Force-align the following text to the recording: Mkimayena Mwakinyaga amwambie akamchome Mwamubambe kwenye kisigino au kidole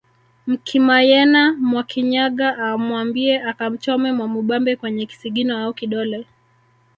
Mkimayena 0.47 1.53
Mwakinyaga 1.59 2.49
amwambie 2.67 3.33
akamchome 3.49 4.09
Mwamubambe 4.17 4.75
kwenye 4.75 5.03
kisigino 5.09 5.53
au 5.63 5.73
kidole 5.79 6.19